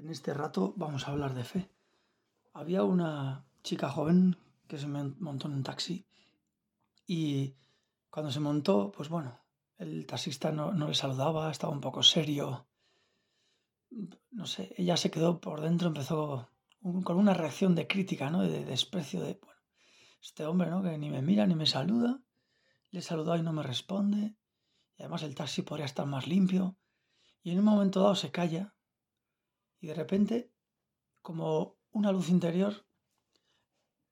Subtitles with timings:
[0.00, 1.68] En este rato vamos a hablar de fe.
[2.54, 4.34] Había una chica joven
[4.66, 6.06] que se montó en un taxi
[7.06, 7.54] y
[8.08, 9.38] cuando se montó, pues bueno,
[9.76, 12.66] el taxista no, le saludaba, estaba un poco serio.
[14.30, 16.48] No sé, ella se quedó por dentro, empezó
[16.80, 18.40] con una reacción de crítica, ¿no?
[18.40, 19.38] De, desprecio de,
[20.22, 20.82] este hombre, ¿no?
[20.82, 22.22] Que ni me mira ni me saluda,
[22.90, 24.34] le saludó y no me responde,
[24.96, 26.78] y además el taxi podría estar más limpio.
[27.42, 28.74] Y en un momento dado se calla
[29.80, 30.52] y de repente,
[31.22, 32.86] como una luz interior,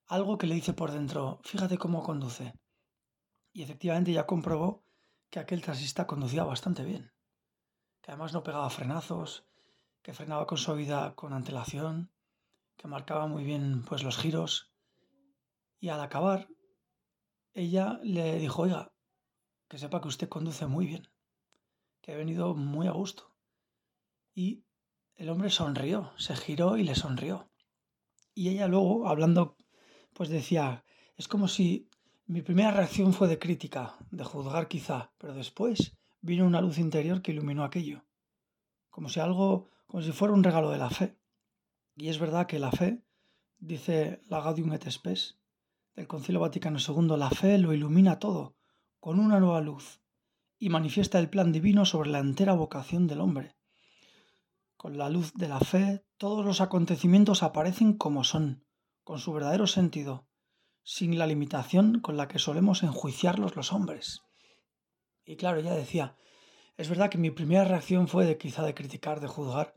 [0.07, 2.55] algo que le dice por dentro, fíjate cómo conduce.
[3.53, 4.83] Y efectivamente ya comprobó
[5.31, 7.13] que aquel taxista conducía bastante bien,
[8.01, 9.47] que además no pegaba frenazos,
[10.03, 12.11] que frenaba con suavidad, con antelación,
[12.77, 14.73] que marcaba muy bien pues los giros.
[15.81, 16.49] Y al acabar,
[17.53, 18.93] ella le dijo, oiga,
[19.69, 21.09] que sepa que usted conduce muy bien,
[22.01, 23.35] que ha venido muy a gusto.
[24.35, 24.65] Y
[25.19, 27.51] el hombre sonrió, se giró y le sonrió.
[28.35, 29.57] Y ella luego, hablando,
[30.15, 30.85] pues decía,
[31.17, 31.91] es como si
[32.27, 37.21] mi primera reacción fue de crítica, de juzgar quizá, pero después vino una luz interior
[37.21, 38.05] que iluminó aquello,
[38.91, 41.19] como si algo, como si fuera un regalo de la fe.
[41.97, 43.03] Y es verdad que la fe,
[43.59, 45.41] dice la Gaudium et Spes
[45.97, 48.55] del Concilio Vaticano II, la fe lo ilumina todo
[49.01, 50.01] con una nueva luz
[50.61, 53.58] y manifiesta el plan divino sobre la entera vocación del hombre
[54.79, 58.65] con la luz de la fe, todos los acontecimientos aparecen como son,
[59.03, 60.29] con su verdadero sentido,
[60.85, 64.23] sin la limitación con la que solemos enjuiciarlos los hombres.
[65.25, 66.17] Y claro, ella decía,
[66.77, 69.75] es verdad que mi primera reacción fue de quizá de criticar, de juzgar,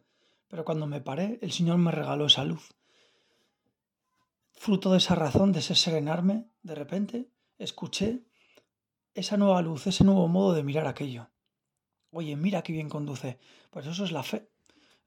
[0.48, 2.76] pero cuando me paré, el Señor me regaló esa luz.
[4.54, 8.28] Fruto de esa razón, de ese serenarme, de repente, escuché
[9.16, 11.32] esa nueva luz, ese nuevo modo de mirar aquello.
[12.12, 13.40] Oye, mira qué bien conduce.
[13.72, 14.51] Pues eso es la fe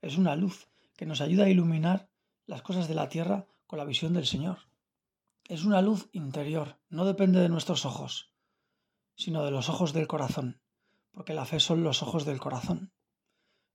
[0.04, 2.10] es una luz que nos ayuda a iluminar
[2.46, 4.58] las cosas de la tierra con la visión del Señor.
[5.48, 8.30] Es una luz interior, no depende de nuestros ojos,
[9.16, 10.60] sino de los ojos del corazón,
[11.10, 12.92] porque la fe son los ojos del corazón.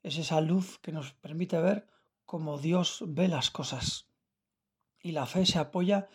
[0.04, 1.88] Es esa luz que nos permite ver
[2.26, 4.06] cómo Dios ve las cosas.
[5.02, 6.10] Y la fe se apoya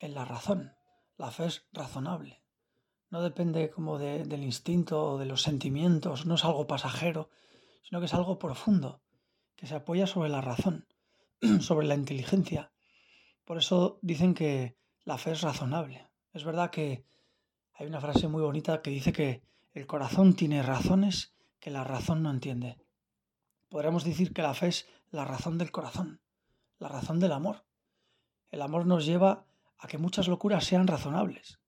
[0.00, 0.72] en la razón.
[1.16, 2.42] La fe es razonable.
[3.08, 7.30] No depende como del instinto o de los sentimientos, no es algo pasajero,
[7.82, 9.00] sino que es algo profundo
[9.60, 10.86] que se apoya sobre la razón,
[11.60, 12.72] sobre la inteligencia.
[13.44, 16.08] Por eso dicen que la fe es razonable.
[16.32, 17.04] Es verdad que
[17.74, 19.42] hay una frase muy bonita que dice que
[19.74, 22.78] el corazón tiene razones que la razón no entiende.
[23.68, 26.22] Podríamos decir que la fe es la razón del corazón,
[26.78, 27.66] la razón del amor.
[28.48, 29.44] El amor nos lleva
[29.76, 31.60] a que muchas locuras sean razonables.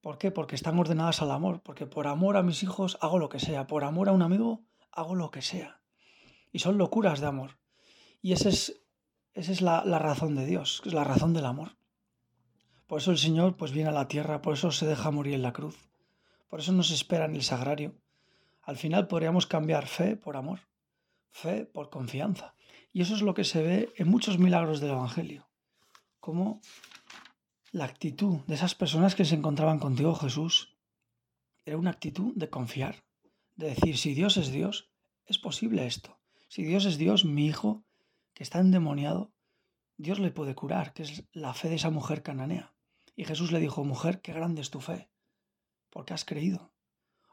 [0.00, 0.32] ¿Por qué?
[0.32, 3.68] Porque están ordenadas al amor, porque por amor a mis hijos hago lo que sea,
[3.68, 5.79] por amor a un amigo hago lo que sea
[6.52, 7.58] y son locuras de amor.
[8.22, 8.80] Y esa es,
[9.34, 11.76] es la, razón de Dios, es la razón del amor.
[12.86, 15.42] Por eso el Señor pues viene a la tierra, por eso se deja morir en
[15.42, 15.88] la cruz,
[16.48, 17.94] por eso nos espera en el sagrario.
[18.62, 20.60] Al final podríamos cambiar fe por amor,
[21.30, 22.54] fe por confianza.
[22.92, 25.48] Y eso es lo que se ve en muchos milagros del Evangelio,
[26.18, 26.60] como
[27.72, 30.76] la actitud de esas personas que se encontraban contigo, Jesús,
[31.64, 33.04] era una actitud de confiar,
[33.54, 34.90] de decir, si Dios es Dios,
[35.26, 36.19] es posible esto.
[36.50, 37.84] Si Dios es Dios, mi hijo,
[38.34, 39.32] que está endemoniado,
[39.96, 42.74] Dios le puede curar, que es la fe de esa mujer cananea.
[43.14, 45.08] Y Jesús le dijo, mujer, qué grande es tu fe,
[45.90, 46.72] porque has creído.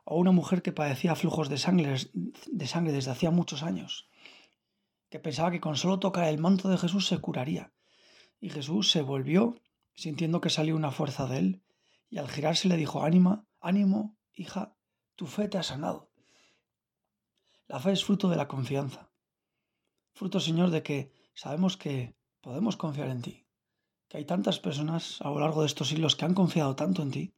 [0.03, 4.07] O una mujer que padecía flujos de sangre, de sangre desde hacía muchos años,
[5.09, 7.73] que pensaba que con solo tocar el manto de Jesús se curaría.
[8.39, 9.59] Y Jesús se volvió,
[9.95, 11.63] sintiendo que salió una fuerza de él,
[12.07, 14.75] y al girarse le dijo, ánima, ánimo, hija,
[15.15, 16.11] tu fe te ha sanado.
[17.67, 19.06] La fe es fruto de la confianza.
[20.17, 23.45] Fruto, Señor, de que sabemos que podemos confiar en ti.
[24.09, 27.11] Que hay tantas personas a lo largo de estos siglos que han confiado tanto en
[27.11, 27.35] ti.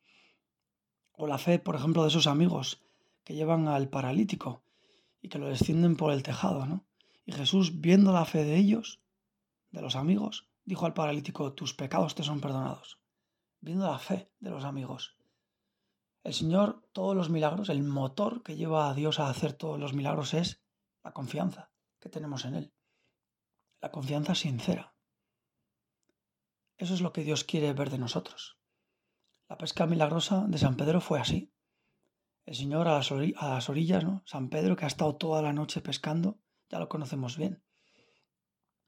[1.12, 2.82] O la fe, por ejemplo, de esos amigos
[3.26, 4.64] que llevan al paralítico
[5.22, 6.88] y que lo descienden por el tejado, ¿no?
[7.26, 9.02] Y Jesús, viendo la fe de ellos,
[9.72, 13.02] de los amigos, dijo al paralítico, tus pecados te son perdonados.
[13.60, 15.18] Viendo la fe de los amigos.
[16.24, 19.94] El Señor, todos los milagros, el motor que lleva a Dios a hacer todos los
[19.94, 20.64] milagros es
[21.04, 22.74] la confianza que tenemos en Él.
[23.82, 24.96] La confianza sincera.
[26.78, 28.58] Eso es lo que Dios quiere ver de nosotros.
[29.50, 31.54] La pesca milagrosa de San Pedro fue así.
[32.46, 33.12] El Señor a las,
[33.70, 34.24] orillas, ¿no?
[34.26, 37.64] San Pedro que ha estado toda la noche pescando, ya lo conocemos bien.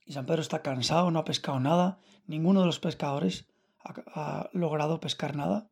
[0.06, 3.48] Y San Pedro está cansado, no ha pescado nada, ninguno de los pescadores
[3.84, 5.70] ha logrado pescar nada.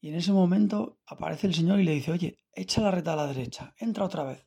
[0.00, 3.16] Y en ese momento aparece el Señor y le dice, oye, echa la red a
[3.16, 4.46] la derecha, entra otra vez.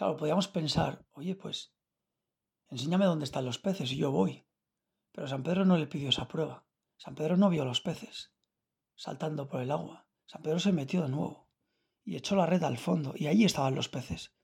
[0.00, 1.74] Claro, podíamos pensar, oye, pues
[2.70, 4.46] enséñame dónde están los peces y yo voy.
[5.12, 6.64] Pero San Pedro no le pidió esa prueba.
[6.96, 8.32] San Pedro no vio los peces
[8.94, 10.08] saltando por el agua.
[10.24, 11.50] San Pedro se metió de nuevo
[12.02, 14.34] y echó la red al fondo y allí estaban los peces.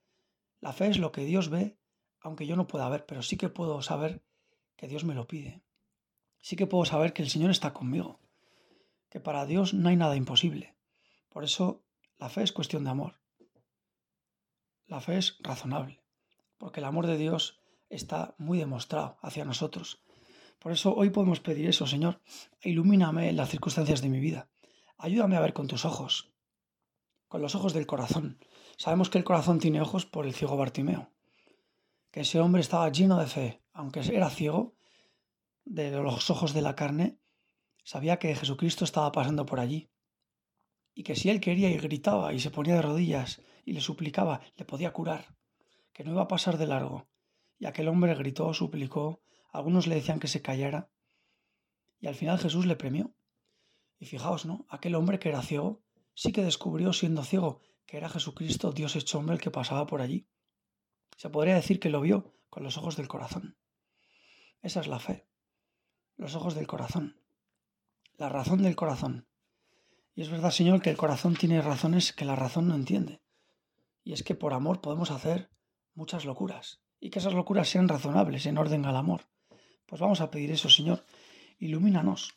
[0.59, 1.79] La fe es lo que Dios ve,
[2.19, 4.23] aunque yo no pueda ver, pero sí que puedo saber
[4.75, 5.63] que Dios me lo pide.
[6.37, 8.19] Sí que puedo saber que el Señor está conmigo,
[9.09, 10.77] que para Dios no hay nada imposible.
[11.29, 11.83] Por eso
[12.19, 13.19] la fe es cuestión de amor.
[14.87, 16.01] La fe es razonable,
[16.57, 20.01] porque el amor de Dios está muy demostrado hacia nosotros.
[20.59, 22.21] Por eso hoy podemos pedir eso, Señor,
[22.61, 24.49] ilumíname en las circunstancias de mi vida.
[24.97, 26.31] Ayúdame a ver con tus ojos,
[27.27, 28.39] con los ojos del corazón.
[28.77, 31.11] Sabemos que el corazón tiene ojos por el ciego Bartimeo,
[32.11, 34.75] que ese hombre estaba lleno de fe, aunque era ciego,
[35.65, 37.19] de los ojos de la carne,
[37.83, 39.89] sabía que Jesucristo estaba pasando por allí
[40.93, 44.39] y que si él quería y gritaba y se ponía de rodillas y le suplicaba,
[44.55, 45.35] le podía curar,
[45.91, 47.09] que no iba a pasar de largo.
[47.59, 49.21] Y aquel hombre gritó, suplicó,
[49.51, 50.89] algunos le decían que se callara.
[51.99, 53.13] Y al final Jesús le premió.
[53.99, 54.65] Y fijaos, ¿no?
[54.69, 55.81] Aquel hombre que era ciego,
[56.13, 59.99] sí que descubrió siendo ciego que era Jesucristo, Dios hecho hombre, el que pasaba por
[59.99, 60.29] allí.
[61.17, 63.57] Se podría decir que lo vio con los ojos del corazón.
[64.61, 65.27] Esa es la fe.
[66.15, 67.19] Los ojos del corazón.
[68.15, 69.27] La razón del corazón.
[70.15, 73.21] Y es verdad, Señor, que el corazón tiene razones que la razón no entiende.
[74.07, 75.51] Y es que por amor podemos hacer
[75.93, 76.81] muchas locuras.
[76.97, 79.27] Y que esas locuras sean razonables en orden al amor.
[79.85, 81.05] Pues vamos a pedir eso, Señor.
[81.59, 82.33] Ilumínanos.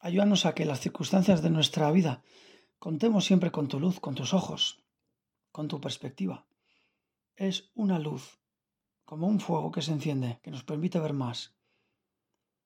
[0.00, 2.22] Ayúdanos a que las circunstancias de nuestra vida
[2.78, 4.82] contemos siempre con tu luz, con tus ojos,
[5.52, 6.46] con tu perspectiva.
[7.36, 8.40] Es una luz,
[9.04, 11.54] como un fuego que se enciende, que nos permite ver más.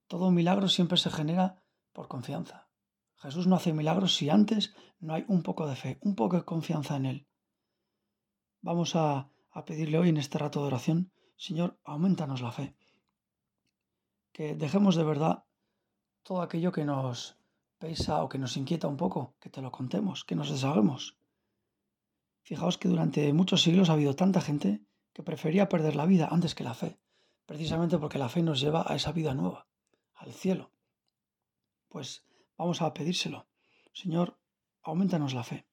[0.07, 2.69] Todo milagro siempre se genera por confianza.
[3.17, 6.45] Jesús no hace milagros si antes no hay un poco de fe, un poco de
[6.45, 7.29] confianza en Él.
[8.69, 12.75] Vamos a, a pedirle hoy en este rato de oración, Señor, aumentanos la fe
[14.35, 15.45] que dejemos de verdad
[16.25, 17.39] todo aquello que nos
[17.79, 21.17] pesa o que nos inquieta un poco, que te lo contemos, que nos deshaguemos.
[22.43, 24.83] Fijaos que durante muchos siglos ha habido tanta gente
[25.13, 26.99] que prefería perder la vida antes que la fe,
[27.47, 29.69] precisamente porque la fe nos lleva a esa vida nueva,
[30.15, 30.73] al cielo.
[31.89, 32.27] Pues
[32.59, 33.47] vamos a pedírselo.
[33.93, 34.37] Señor,
[34.83, 35.65] aumentanos la fe.